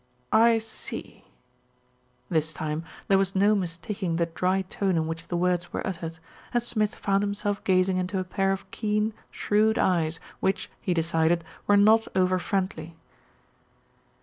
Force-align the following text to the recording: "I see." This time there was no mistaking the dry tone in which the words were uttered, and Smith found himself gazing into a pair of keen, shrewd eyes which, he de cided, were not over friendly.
"I 0.33 0.57
see." 0.57 1.25
This 2.27 2.53
time 2.55 2.83
there 3.07 3.19
was 3.19 3.35
no 3.35 3.53
mistaking 3.53 4.15
the 4.15 4.25
dry 4.25 4.63
tone 4.63 4.95
in 4.95 5.05
which 5.05 5.27
the 5.27 5.37
words 5.37 5.71
were 5.71 5.85
uttered, 5.85 6.17
and 6.51 6.63
Smith 6.63 6.95
found 6.95 7.21
himself 7.21 7.63
gazing 7.63 7.97
into 7.97 8.17
a 8.17 8.23
pair 8.23 8.51
of 8.51 8.71
keen, 8.71 9.13
shrewd 9.29 9.77
eyes 9.77 10.19
which, 10.39 10.71
he 10.81 10.95
de 10.95 11.03
cided, 11.03 11.43
were 11.67 11.77
not 11.77 12.07
over 12.15 12.39
friendly. 12.39 12.97